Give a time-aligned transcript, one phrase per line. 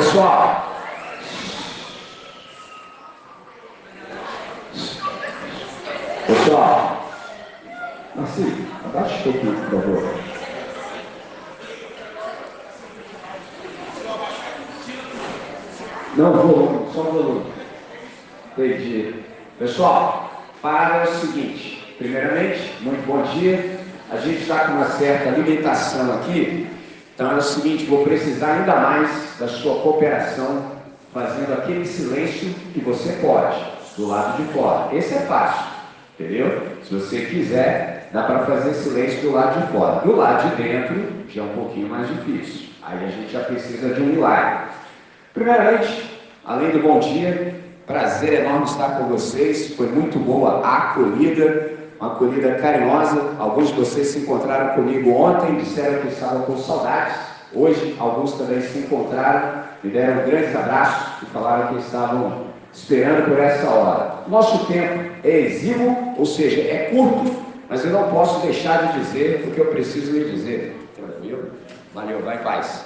[0.00, 0.72] Pessoal,
[6.26, 7.12] pessoal,
[8.22, 10.14] assim, abaixa um pouquinho, por favor.
[16.16, 17.52] Não, volume, só volume.
[18.56, 19.14] Entendi.
[19.58, 23.78] Pessoal, para o seguinte, primeiramente, muito bom dia.
[24.10, 26.66] A gente está com uma certa limitação aqui,
[27.20, 30.62] então é o seguinte, vou precisar ainda mais da sua cooperação,
[31.12, 33.62] fazendo aquele silêncio que você pode,
[33.98, 34.96] do lado de fora.
[34.96, 35.66] Esse é fácil,
[36.18, 36.62] entendeu?
[36.82, 40.00] Se você quiser, dá para fazer silêncio do lado de fora.
[40.00, 40.96] Do lado de dentro,
[41.28, 42.70] já é um pouquinho mais difícil.
[42.82, 44.70] Aí a gente já precisa de um milagre.
[45.34, 47.54] Primeiramente, além do bom dia,
[47.86, 49.74] prazer enorme estar com vocês.
[49.74, 51.69] Foi muito boa a acolhida,
[52.00, 53.34] uma acolhida carinhosa.
[53.38, 57.14] Alguns de vocês se encontraram comigo ontem, disseram que estavam com saudades.
[57.52, 63.38] Hoje, alguns também se encontraram, me deram grandes abraços e falaram que estavam esperando por
[63.38, 64.14] essa hora.
[64.28, 67.36] Nosso tempo é exíguo, ou seja, é curto,
[67.68, 70.76] mas eu não posso deixar de dizer o que eu preciso lhe dizer.
[70.96, 71.50] Tranquilo?
[71.92, 72.84] Valeu, vai em paz.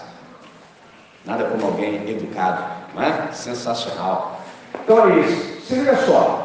[1.24, 3.28] Nada como alguém educado, não é?
[3.32, 4.40] Sensacional.
[4.82, 5.66] Então é isso.
[5.66, 6.43] Se liga só.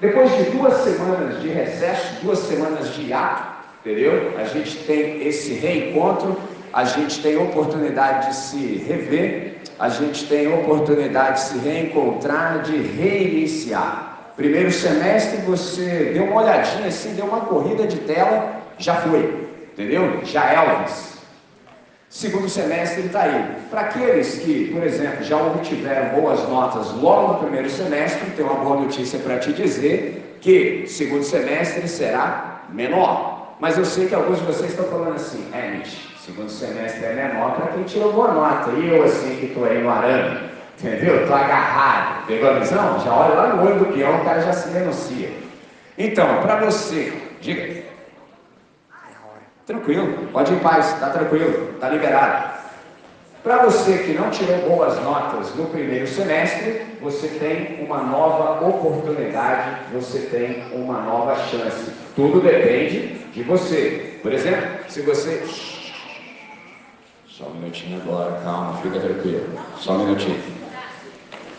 [0.00, 4.32] Depois de duas semanas de recesso, duas semanas de ato, entendeu?
[4.36, 6.36] A gente tem esse reencontro,
[6.72, 12.76] a gente tem oportunidade de se rever, a gente tem oportunidade de se reencontrar, de
[12.76, 14.32] reiniciar.
[14.36, 20.20] Primeiro semestre você deu uma olhadinha assim, deu uma corrida de tela, já foi, entendeu?
[20.24, 21.13] Já é Elvis.
[22.14, 23.56] Segundo semestre está aí.
[23.68, 28.54] Para aqueles que, por exemplo, já obtiveram boas notas logo no primeiro semestre, tem uma
[28.54, 33.56] boa notícia para te dizer que segundo semestre será menor.
[33.58, 37.14] Mas eu sei que alguns de vocês estão falando assim, é, Nietzsche, segundo semestre é
[37.14, 38.70] menor para quem tirou boa nota.
[38.78, 40.38] E eu assim que estou aí no arame,
[40.78, 41.22] entendeu?
[41.22, 42.26] Estou agarrado.
[42.28, 43.00] Pegou a visão?
[43.00, 45.32] Já olha lá no olho do peão, o cara já se denuncia.
[45.98, 47.83] Então, para você, diga.
[49.66, 52.54] Tranquilo, pode ir em paz, está tranquilo, está liberado.
[53.42, 59.80] Para você que não tirou boas notas no primeiro semestre, você tem uma nova oportunidade,
[59.92, 61.92] você tem uma nova chance.
[62.16, 64.18] Tudo depende de você.
[64.22, 65.42] Por exemplo, se você.
[67.28, 69.46] Só um minutinho agora, calma, fica tranquilo.
[69.76, 70.40] Só um minutinho.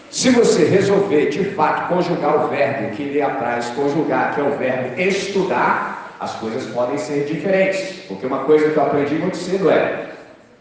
[0.09, 4.57] Se você resolver de fato conjugar o verbo que lhe apraz conjugar, que é o
[4.57, 8.05] verbo estudar, as coisas podem ser diferentes.
[8.07, 10.11] Porque uma coisa que eu aprendi muito cedo é: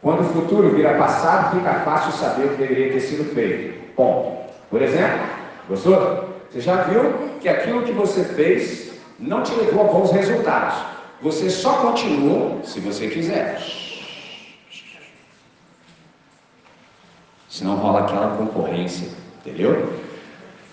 [0.03, 3.81] quando o futuro vira passado, fica fácil saber o que deveria ter sido feito.
[3.97, 5.20] Bom, por exemplo,
[5.69, 6.28] gostou?
[6.50, 10.75] Você já viu que aquilo que você fez não te levou a bons resultados.
[11.22, 13.60] Você só continua se você quiser.
[17.48, 19.94] Senão rola aquela concorrência, entendeu?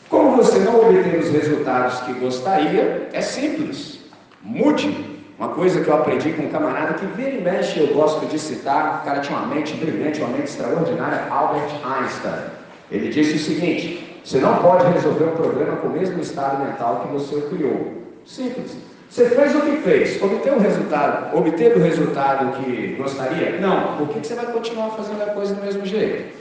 [0.10, 4.01] Como você não obter os resultados que gostaria, é simples.
[4.44, 5.12] Mude.
[5.38, 8.38] Uma coisa que eu aprendi com um camarada que vira e mexe eu gosto de
[8.38, 12.44] citar, o cara tinha uma mente brilhante, uma mente extraordinária, Albert Einstein.
[12.92, 17.02] Ele disse o seguinte: você não pode resolver um problema com o mesmo estado mental
[17.02, 18.04] que você criou.
[18.24, 18.78] Simples.
[19.10, 23.60] Você fez o que fez, obteve o resultado, obteve o resultado que gostaria?
[23.60, 23.98] Não.
[23.98, 26.40] Por que você vai continuar fazendo a coisa do mesmo jeito?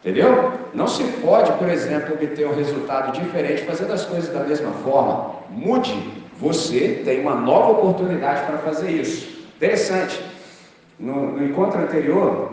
[0.00, 0.52] Entendeu?
[0.74, 5.36] Não se pode, por exemplo, obter um resultado diferente fazendo as coisas da mesma forma.
[5.50, 9.44] Mude você tem uma nova oportunidade para fazer isso.
[9.56, 10.20] Interessante.
[10.98, 12.52] No, no, encontro anterior,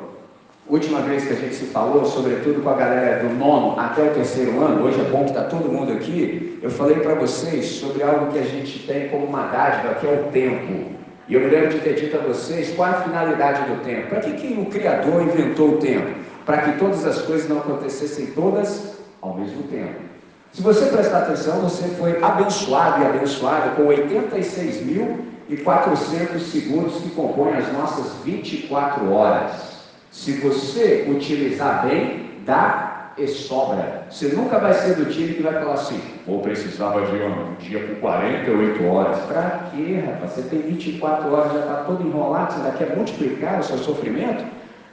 [0.67, 4.13] última vez que a gente se falou, sobretudo com a galera do nono até o
[4.13, 8.03] terceiro ano, hoje é bom que está todo mundo aqui, eu falei para vocês sobre
[8.03, 10.91] algo que a gente tem como uma dádiva, que é o tempo.
[11.27, 14.09] E eu me lembro de ter dito a vocês qual é a finalidade do tempo.
[14.09, 16.19] Para que, que o Criador inventou o tempo?
[16.45, 20.10] Para que todas as coisas não acontecessem todas ao mesmo tempo.
[20.53, 27.71] Se você prestar atenção, você foi abençoado e abençoada com 86.400 segundos que compõem as
[27.71, 29.79] nossas 24 horas.
[30.11, 34.07] Se você utilizar bem, dá e sobra.
[34.09, 37.87] Você nunca vai ser do time que vai falar assim, ou precisava de um dia
[37.87, 39.19] com 48 horas.
[39.21, 40.33] Para quê, rapaz?
[40.33, 44.43] Você tem 24 horas, já está todo enrolado, você ainda quer multiplicar o seu sofrimento?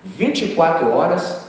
[0.04, 1.48] 24 horas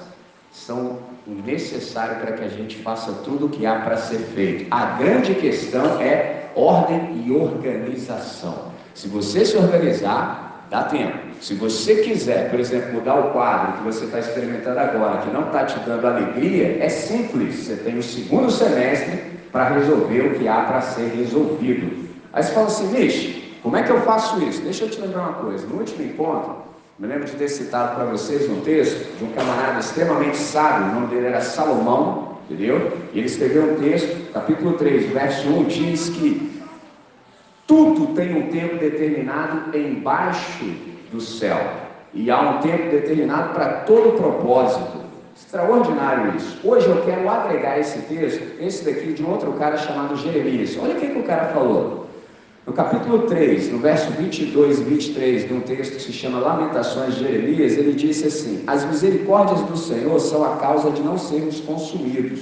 [0.51, 0.97] são
[1.29, 4.67] necessário para que a gente faça tudo o que há para ser feito.
[4.71, 8.69] A grande questão é ordem e organização.
[8.93, 11.29] Se você se organizar, dá tempo.
[11.41, 15.47] Se você quiser, por exemplo, mudar o quadro que você está experimentando agora, que não
[15.47, 17.55] está te dando alegria, é simples.
[17.55, 22.09] Você tem o segundo semestre para resolver o que há para ser resolvido.
[22.33, 24.61] Aí você fala assim, Mish, como é que eu faço isso?
[24.61, 25.65] Deixa eu te lembrar uma coisa.
[25.65, 26.68] No último encontro,
[26.99, 30.95] Me lembro de ter citado para vocês um texto de um camarada extremamente sábio, o
[30.95, 32.91] nome dele era Salomão, entendeu?
[33.13, 36.61] E ele escreveu um texto, capítulo 3, verso 1, diz que
[37.65, 40.65] tudo tem um tempo determinado embaixo
[41.09, 41.57] do céu.
[42.13, 44.99] E há um tempo determinado para todo propósito.
[45.33, 46.59] Extraordinário isso.
[46.67, 50.77] Hoje eu quero agregar esse texto, esse daqui, de um outro cara chamado Jeremias.
[50.77, 52.08] Olha o que, que o cara falou.
[52.67, 57.15] No capítulo 3, no verso 22 e 23, de um texto que se chama Lamentações
[57.15, 61.61] de Jeremias, ele disse assim: As misericórdias do Senhor são a causa de não sermos
[61.61, 62.41] consumidos,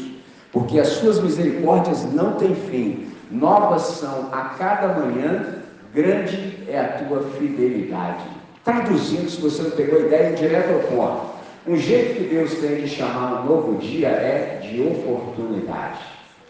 [0.51, 5.59] porque as suas misericórdias não têm fim, novas são a cada manhã,
[5.93, 8.25] grande é a tua fidelidade.
[8.65, 11.37] Traduzindo, se você não pegou a ideia, direto ao ponto.
[11.65, 15.99] Um jeito que Deus tem de chamar um novo dia é de oportunidade.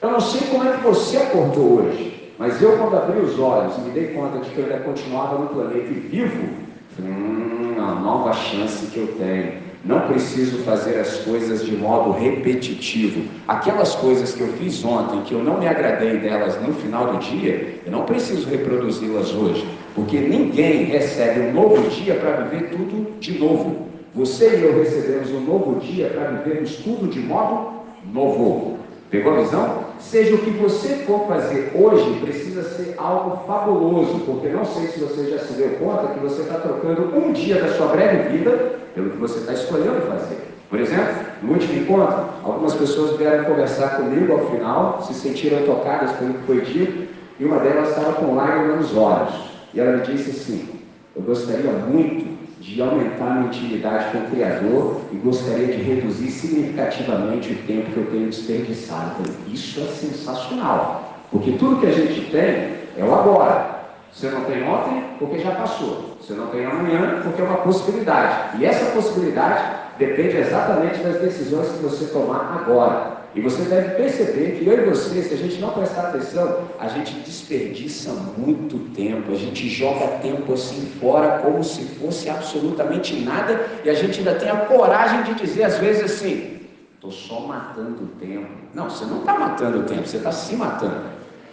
[0.02, 2.17] Eu não sei como é que você acordou hoje.
[2.40, 5.40] Mas eu, quando abri os olhos e me dei conta de que eu ainda continuava
[5.40, 6.48] no planeta e vivo,
[6.96, 9.68] falei, hum, uma nova chance que eu tenho.
[9.84, 13.24] Não preciso fazer as coisas de modo repetitivo.
[13.48, 17.20] Aquelas coisas que eu fiz ontem, que eu não me agradei delas no final do
[17.20, 19.66] dia, eu não preciso reproduzi-las hoje.
[19.96, 23.88] Porque ninguém recebe um novo dia para viver tudo de novo.
[24.14, 27.78] Você e eu recebemos um novo dia para vivermos tudo de modo
[28.12, 28.78] novo.
[29.10, 29.86] Pegou a visão?
[30.00, 35.00] Seja o que você for fazer hoje, precisa ser algo fabuloso, porque não sei se
[35.00, 38.80] você já se deu conta que você está trocando um dia da sua breve vida
[38.94, 40.38] pelo que você está escolhendo fazer.
[40.70, 46.12] Por exemplo, no último encontro, algumas pessoas vieram conversar comigo ao final, se sentiram tocadas
[46.14, 47.08] pelo que foi dito,
[47.40, 49.34] e uma delas estava com lágrimas nos olhos.
[49.74, 50.68] E ela me disse assim:
[51.16, 52.28] Eu gostaria muito
[52.68, 57.98] de aumentar minha intimidade com o Criador e gostaria de reduzir significativamente o tempo que
[57.98, 59.12] eu tenho desperdiçado.
[59.16, 63.78] Falei, isso é sensacional, porque tudo que a gente tem é o agora.
[64.12, 66.18] Você não tem ontem porque já passou.
[66.20, 68.58] Você não tem amanhã porque é uma possibilidade.
[68.60, 69.64] E essa possibilidade
[69.98, 73.17] depende exatamente das decisões que você tomar agora.
[73.38, 76.88] E você deve perceber que eu e você, se a gente não prestar atenção, a
[76.88, 83.64] gente desperdiça muito tempo, a gente joga tempo assim fora como se fosse absolutamente nada,
[83.86, 86.62] e a gente ainda tem a coragem de dizer às vezes assim:
[86.96, 88.48] estou só matando o tempo.
[88.74, 91.06] Não, você não está matando o tempo, você está se matando.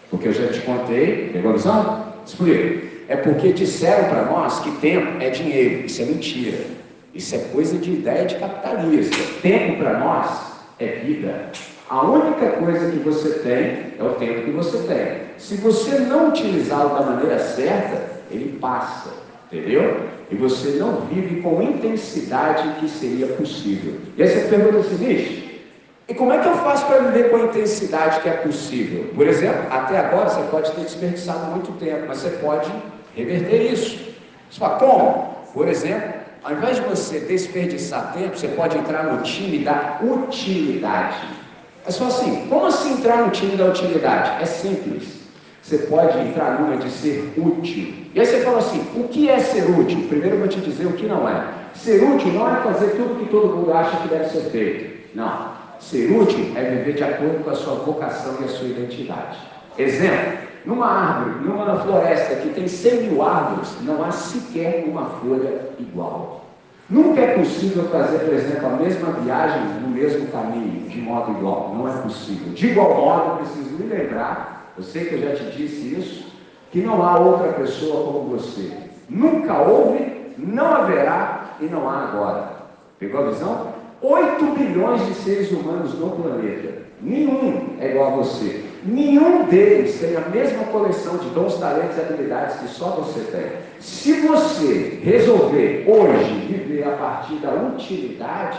[0.08, 2.14] Porque eu já te contei, pegou a visão?
[2.24, 2.94] Explica.
[3.08, 5.84] É porque disseram para nós que tempo é dinheiro.
[5.84, 6.64] Isso é mentira.
[7.12, 9.16] Isso é coisa de ideia de capitalista.
[9.42, 11.50] Tempo para nós é vida.
[11.88, 15.24] A única coisa que você tem é o tempo que você tem.
[15.36, 18.00] Se você não utilizá-lo da maneira certa,
[18.30, 19.10] ele passa,
[19.52, 20.00] entendeu?
[20.30, 23.96] E você não vive com intensidade que seria possível.
[24.16, 25.44] E aí você pergunta o seguinte:
[26.08, 29.10] e como é que eu faço para viver com a intensidade que é possível?
[29.14, 32.70] Por exemplo, até agora você pode ter desperdiçado muito tempo, mas você pode
[33.14, 34.14] reverter isso.
[34.50, 35.34] Você fala, como?
[35.52, 41.43] Por exemplo, ao invés de você desperdiçar tempo, você pode entrar no time da utilidade.
[41.86, 44.42] É só assim, como assim entrar no time da utilidade?
[44.42, 45.24] É simples.
[45.62, 47.94] Você pode entrar numa de ser útil.
[48.14, 50.06] E aí você fala assim, o que é ser útil?
[50.08, 51.44] Primeiro eu vou te dizer o que não é.
[51.74, 55.14] Ser útil não é fazer tudo que todo mundo acha que deve ser feito.
[55.14, 55.52] Não.
[55.80, 59.38] Ser útil é viver de acordo com a sua vocação e a sua identidade.
[59.76, 65.70] Exemplo, numa árvore, numa floresta que tem 100 mil árvores, não há sequer uma folha
[65.78, 66.43] igual.
[66.88, 71.74] Nunca é possível fazer, por exemplo, a mesma viagem no mesmo caminho, de modo igual.
[71.74, 72.52] Não é possível.
[72.52, 76.26] De igual modo, preciso me lembrar, eu sei que eu já te disse isso,
[76.70, 78.70] que não há outra pessoa como você.
[79.08, 82.52] Nunca houve, não haverá e não há agora.
[82.98, 83.68] Pegou a visão?
[84.02, 86.82] 8 bilhões de seres humanos no planeta.
[87.00, 88.63] Nenhum é igual a você.
[88.84, 93.46] Nenhum deles tem a mesma coleção de dons, talentos e habilidades que só você tem.
[93.80, 98.58] Se você resolver hoje viver a partir da utilidade,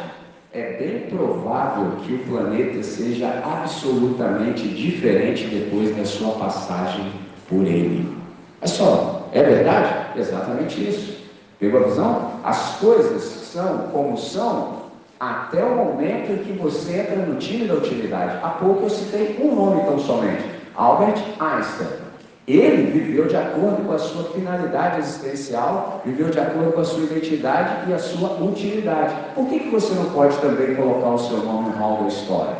[0.52, 7.12] é bem provável que o planeta seja absolutamente diferente depois da sua passagem
[7.48, 8.16] por ele.
[8.62, 10.20] É só, é verdade?
[10.20, 11.24] Exatamente isso.
[11.60, 12.32] Pegou a visão?
[12.44, 14.85] As coisas são como são
[15.20, 18.40] até o momento em que você entra no time da utilidade.
[18.44, 20.44] Há pouco eu citei um nome tão somente,
[20.76, 22.06] Albert Einstein.
[22.48, 27.04] Ele viveu de acordo com a sua finalidade existencial, viveu de acordo com a sua
[27.04, 29.16] identidade e a sua utilidade.
[29.34, 32.58] Por que, que você não pode também colocar o seu nome no hall da história?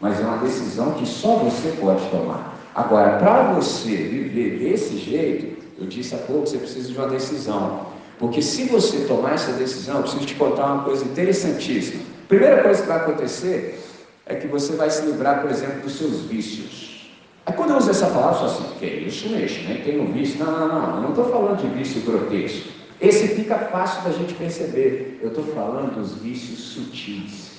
[0.00, 2.56] Mas é uma decisão que só você pode tomar.
[2.72, 7.86] Agora, para você viver desse jeito, eu disse há pouco, você precisa de uma decisão.
[8.18, 12.02] Porque se você tomar essa decisão, eu preciso te contar uma coisa interessantíssima.
[12.28, 13.82] Primeira coisa que vai acontecer
[14.24, 17.10] é que você vai se livrar, por exemplo, dos seus vícios.
[17.44, 20.44] Aí quando eu uso essa palavra, eu falo assim, que isso, mexo, nem tenho vício.
[20.44, 22.70] Não, não, não, eu não estou falando de vício grotesco.
[23.00, 25.20] Esse fica fácil da gente perceber.
[25.22, 27.52] Eu estou falando dos vícios sutis.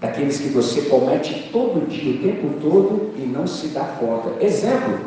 [0.00, 4.42] Daqueles que você comete todo dia, o tempo todo e não se dá conta.
[4.44, 4.98] Exemplo,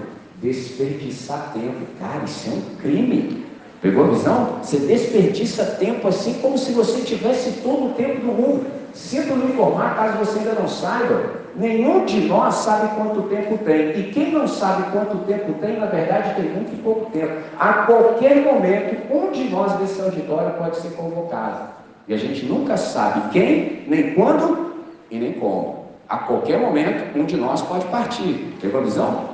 [0.41, 1.85] desperdiçar tempo.
[1.99, 3.42] Cara, isso é um crime.
[3.83, 4.59] Pegou a visão?
[4.61, 8.65] Você desperdiça tempo assim como se você tivesse todo o tempo do mundo.
[8.93, 13.89] Sinto lhe informar, caso você ainda não saiba, nenhum de nós sabe quanto tempo tem.
[13.99, 17.33] E quem não sabe quanto tempo tem, na verdade, tem muito pouco tempo.
[17.59, 21.73] A qualquer momento, um de nós desse auditório pode ser convocado.
[22.07, 24.75] E a gente nunca sabe quem, nem quando
[25.11, 25.87] e nem como.
[26.07, 28.55] A qualquer momento, um de nós pode partir.
[28.61, 29.32] Pegou a visão?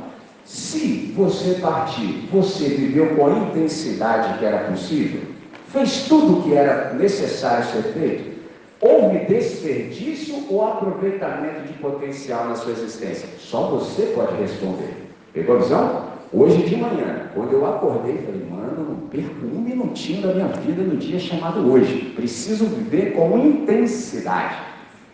[0.50, 5.22] Se você partir, você viveu com a intensidade que era possível,
[5.68, 8.40] fez tudo o que era necessário ser feito,
[8.82, 13.30] houve desperdício ou aproveitamento de potencial na sua existência?
[13.38, 15.12] Só você pode responder.
[15.34, 16.06] Pegou a visão?
[16.34, 20.82] Hoje de manhã, quando eu acordei, falei, mano, não perco um minutinho da minha vida
[20.82, 22.12] no dia chamado hoje.
[22.16, 24.56] Preciso viver com intensidade.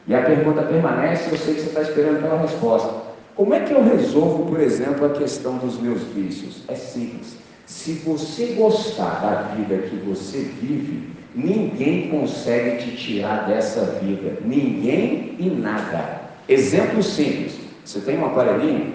[0.08, 3.15] E a pergunta permanece, eu sei que você está esperando pela resposta.
[3.36, 6.62] Como é que eu resolvo, por exemplo, a questão dos meus vícios?
[6.70, 7.36] É simples.
[7.66, 14.38] Se você gostar da vida que você vive, ninguém consegue te tirar dessa vida.
[14.46, 16.22] Ninguém e nada.
[16.48, 17.58] Exemplo simples.
[17.84, 18.94] Você tem um aparelhinho?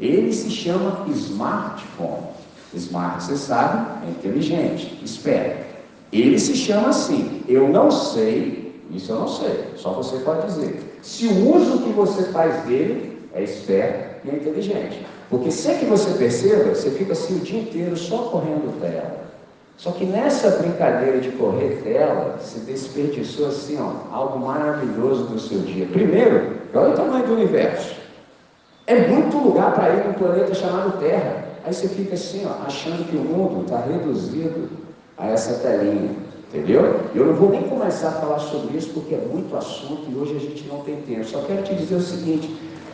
[0.00, 2.38] Ele se chama smartphone.
[2.74, 5.66] Smart, você sabe, é inteligente, espera.
[6.12, 7.42] Ele se chama assim.
[7.48, 10.98] Eu não sei, isso eu não sei, só você pode dizer.
[11.02, 15.06] Se o uso que você faz dele é esperto e é inteligente.
[15.30, 19.28] Porque sem que você perceba, você fica assim o dia inteiro só correndo tela.
[19.76, 25.60] Só que nessa brincadeira de correr tela, você desperdiçou assim, ó, algo maravilhoso do seu
[25.60, 25.86] dia.
[25.86, 27.94] Primeiro, olha o tamanho do universo.
[28.86, 31.44] É muito lugar para ir num planeta chamado Terra.
[31.64, 34.68] Aí você fica assim, ó, achando que o mundo está reduzido
[35.16, 36.10] a essa telinha.
[36.48, 37.00] Entendeu?
[37.14, 40.34] Eu não vou nem começar a falar sobre isso porque é muito assunto e hoje
[40.34, 41.24] a gente não tem tempo.
[41.24, 42.50] Só quero te dizer o seguinte: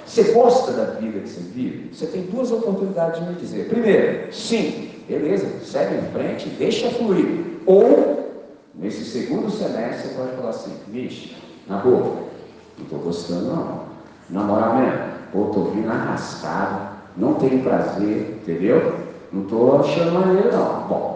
[0.07, 1.95] você gosta da vida que você vive?
[1.95, 3.69] Você tem duas oportunidades de me dizer.
[3.69, 7.59] Primeiro, sim, beleza, segue em frente, deixa fluir.
[7.67, 8.33] Ou,
[8.75, 11.35] nesse segundo semestre, você pode falar assim, vixe,
[11.67, 12.17] na boa,
[12.77, 13.85] não estou gostando não.
[14.31, 15.01] Na moral mesmo,
[15.33, 18.95] ou estou vindo arrascado, não tenho prazer, entendeu?
[19.33, 20.87] Não estou achando maneiro não.
[20.89, 21.14] Bom,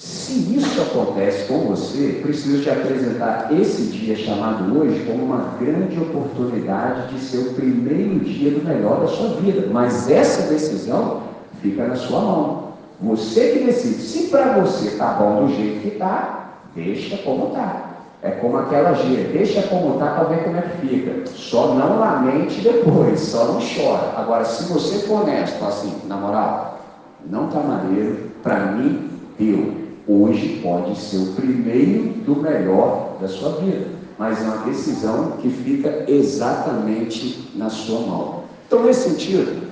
[0.00, 6.00] se isso acontece com você, preciso te apresentar esse dia chamado hoje como uma grande
[6.00, 9.68] oportunidade de ser o primeiro dia do melhor da sua vida.
[9.70, 11.24] Mas essa decisão
[11.60, 12.68] fica na sua mão.
[13.02, 14.00] Você que decide.
[14.00, 17.90] Se para você está bom do jeito que está, deixa como está.
[18.22, 21.26] É como aquela gíria, deixa como está para ver como é que fica.
[21.26, 24.14] Só não lamente depois, só não chora.
[24.16, 26.80] Agora, se você for honesto, assim, na moral,
[27.28, 33.60] não está maneiro, para mim, eu hoje pode ser o primeiro do melhor da sua
[33.60, 33.86] vida,
[34.18, 38.40] mas é uma decisão que fica exatamente na sua mão.
[38.66, 39.70] Então, nesse sentido,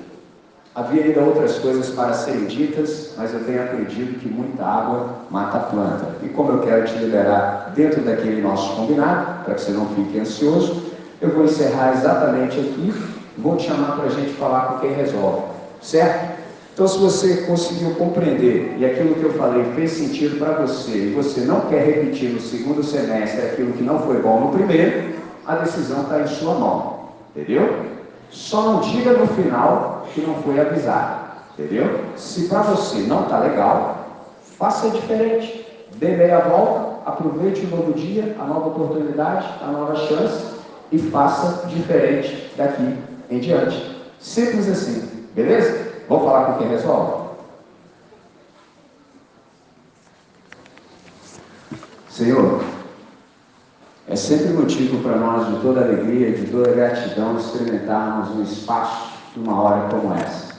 [0.75, 5.57] havia ainda outras coisas para serem ditas, mas eu tenho aprendido que muita água mata
[5.57, 6.15] a planta.
[6.23, 10.19] E como eu quero te liberar dentro daquele nosso combinado, para que você não fique
[10.19, 10.83] ansioso,
[11.21, 12.93] eu vou encerrar exatamente aqui,
[13.37, 15.43] vou te chamar para a gente falar com quem resolve,
[15.81, 16.38] certo?
[16.79, 21.13] Então, se você conseguiu compreender e aquilo que eu falei fez sentido para você e
[21.13, 25.13] você não quer repetir no segundo semestre aquilo que não foi bom no primeiro,
[25.45, 26.99] a decisão está em sua mão.
[27.35, 27.85] Entendeu?
[28.29, 31.31] Só não diga no final que não foi avisado.
[31.57, 31.99] Entendeu?
[32.15, 34.07] Se para você não está legal,
[34.57, 35.67] faça diferente.
[35.97, 40.45] Dê meia volta, aproveite o novo dia, a nova oportunidade, a nova chance
[40.93, 42.95] e faça diferente daqui
[43.29, 44.01] em diante.
[44.21, 45.09] Simples assim.
[45.35, 45.88] Beleza?
[46.09, 47.29] Vamos falar com quem resolve?
[52.09, 52.63] Senhor,
[54.07, 59.39] é sempre motivo para nós de toda alegria, de toda gratidão, experimentarmos um espaço de
[59.39, 60.49] uma hora como essa.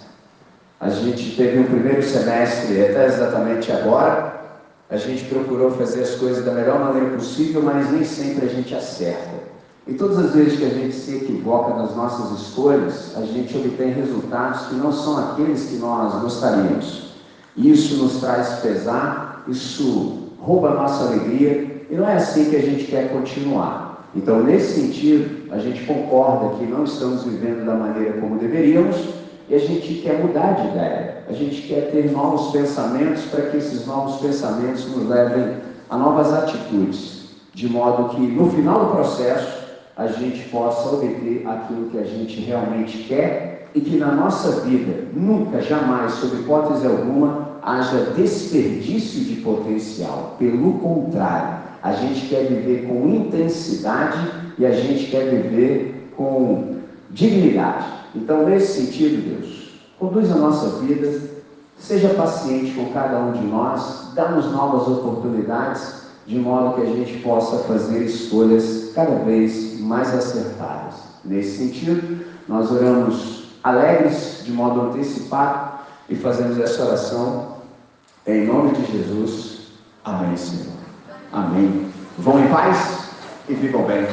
[0.79, 4.41] A gente teve um primeiro semestre, até exatamente agora,
[4.89, 8.73] a gente procurou fazer as coisas da melhor maneira possível, mas nem sempre a gente
[8.73, 9.50] acerta.
[9.87, 13.93] E todas as vezes que a gente se equivoca nas nossas escolhas, a gente obtém
[13.93, 17.15] resultados que não são aqueles que nós gostaríamos.
[17.57, 22.63] Isso nos traz pesar, isso rouba a nossa alegria, e não é assim que a
[22.63, 24.09] gente quer continuar.
[24.15, 28.97] Então, nesse sentido, a gente concorda que não estamos vivendo da maneira como deveríamos
[29.49, 31.25] e a gente quer mudar de ideia.
[31.29, 35.57] A gente quer ter novos pensamentos para que esses novos pensamentos nos levem
[35.89, 39.60] a novas atitudes, de modo que no final do processo
[40.01, 45.05] a gente possa obter aquilo que a gente realmente quer e que na nossa vida,
[45.13, 50.37] nunca, jamais, sob hipótese alguma, haja desperdício de potencial.
[50.39, 54.19] Pelo contrário, a gente quer viver com intensidade
[54.59, 56.77] e a gente quer viver com
[57.11, 57.85] dignidade.
[58.17, 61.21] Então, nesse sentido, Deus, conduz a nossa vida,
[61.79, 67.19] seja paciente com cada um de nós, dá-nos novas oportunidades, de modo que a gente
[67.19, 70.95] possa fazer escolhas cada vez mais acertadas.
[71.25, 77.57] Nesse sentido, nós oramos alegres, de modo antecipado, e fazemos essa oração
[78.27, 79.69] em nome de Jesus.
[80.05, 80.73] Amém, Senhor.
[81.33, 81.91] Amém.
[82.19, 83.11] Vão em paz
[83.49, 84.07] e ficam bem.